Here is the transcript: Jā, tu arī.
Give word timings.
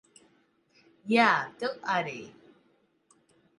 Jā, 1.11 1.27
tu 1.61 1.71
arī. 1.99 2.17